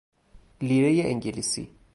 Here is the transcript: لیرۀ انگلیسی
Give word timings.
لیرۀ 0.67 1.03
انگلیسی 1.11 1.63